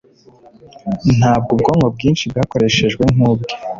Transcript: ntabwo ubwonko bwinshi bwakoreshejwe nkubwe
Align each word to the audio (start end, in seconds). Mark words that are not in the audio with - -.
ntabwo 1.17 1.49
ubwonko 1.55 1.87
bwinshi 1.95 2.23
bwakoreshejwe 2.31 3.03
nkubwe 3.13 3.51